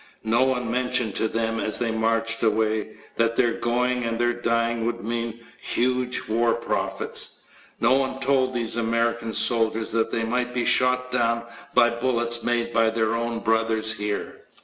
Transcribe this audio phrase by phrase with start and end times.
[0.23, 4.83] No one mentioned to them, as they marched away, that their going and their dying
[4.87, 7.43] would mean huge war profits.
[7.79, 11.43] No one told these American soldiers that they might be shot down
[11.75, 14.37] by bullets made by their own brothers here.